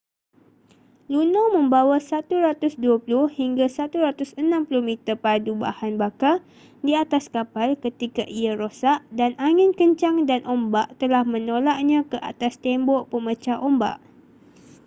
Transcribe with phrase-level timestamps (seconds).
[1.13, 2.81] luno membawa 120-160
[4.89, 6.35] meter padu bahan bakar
[6.85, 12.53] di atas kapal ketika ia rosak dan angin kencang dan ombak telah menolaknya ke atas
[12.65, 13.95] tembok pemecah ombak